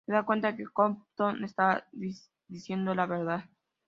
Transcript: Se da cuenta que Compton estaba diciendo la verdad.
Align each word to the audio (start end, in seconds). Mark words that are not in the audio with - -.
Se 0.07 0.13
da 0.13 0.23
cuenta 0.25 0.55
que 0.55 0.63
Compton 0.65 1.43
estaba 1.43 1.83
diciendo 2.47 2.95
la 2.95 3.05
verdad. 3.05 3.43